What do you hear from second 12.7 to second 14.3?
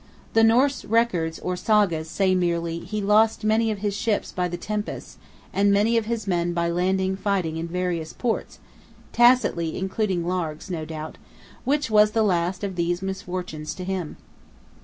these misfortunes to him.